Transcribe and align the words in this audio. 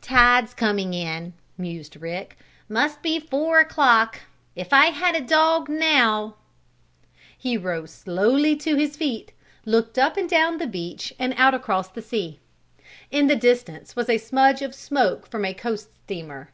"Tide's 0.00 0.54
coming 0.54 0.94
in!" 0.94 1.34
mused 1.58 1.96
Rick. 2.00 2.38
"Must 2.70 3.02
be 3.02 3.20
four 3.20 3.60
o'clock. 3.60 4.20
If 4.56 4.72
I 4.72 4.86
had 4.86 5.14
a 5.14 5.20
dog 5.20 5.68
now" 5.68 6.36
He 7.38 7.58
rose 7.58 7.90
slowly 7.90 8.56
to 8.56 8.76
his 8.76 8.96
feet, 8.96 9.32
looked 9.66 9.98
up 9.98 10.16
and 10.16 10.26
down 10.26 10.56
the 10.56 10.66
beach 10.66 11.12
and 11.18 11.34
out 11.36 11.52
across 11.52 11.90
the 11.90 12.00
sea. 12.00 12.40
In 13.10 13.26
the 13.26 13.36
distance 13.36 13.94
was 13.94 14.08
a 14.08 14.16
smudge 14.16 14.62
of 14.62 14.74
smoke 14.74 15.26
from 15.30 15.44
a 15.44 15.52
coast 15.52 15.90
steamer. 16.04 16.50